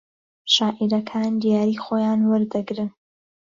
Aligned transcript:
شاعیرەکان 0.53 1.31
دیاریی 1.41 1.81
خۆیان 1.83 2.19
وەردەگرن 2.29 2.89